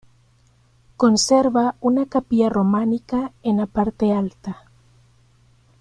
Conserva 0.97 1.75
una 1.79 2.07
capilla 2.07 2.49
románica 2.49 3.33
en 3.43 3.57
la 3.57 3.67
parte 3.67 4.11
alta. 4.11 4.67